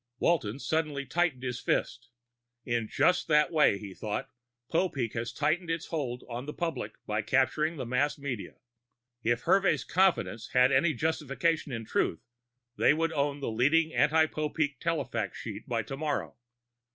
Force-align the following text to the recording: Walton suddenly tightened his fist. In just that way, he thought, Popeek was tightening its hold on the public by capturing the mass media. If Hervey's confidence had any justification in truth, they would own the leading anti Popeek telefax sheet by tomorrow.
Walton 0.17 0.57
suddenly 0.57 1.05
tightened 1.05 1.43
his 1.43 1.59
fist. 1.59 2.09
In 2.65 2.87
just 2.87 3.27
that 3.27 3.51
way, 3.51 3.77
he 3.77 3.93
thought, 3.93 4.31
Popeek 4.67 5.13
was 5.13 5.31
tightening 5.31 5.69
its 5.69 5.85
hold 5.89 6.23
on 6.27 6.47
the 6.47 6.55
public 6.55 6.93
by 7.05 7.21
capturing 7.21 7.75
the 7.77 7.85
mass 7.85 8.17
media. 8.17 8.55
If 9.21 9.41
Hervey's 9.41 9.83
confidence 9.83 10.53
had 10.53 10.71
any 10.71 10.95
justification 10.95 11.71
in 11.71 11.85
truth, 11.85 12.25
they 12.77 12.95
would 12.95 13.13
own 13.13 13.41
the 13.41 13.51
leading 13.51 13.93
anti 13.93 14.25
Popeek 14.25 14.79
telefax 14.79 15.35
sheet 15.35 15.69
by 15.69 15.83
tomorrow. 15.83 16.35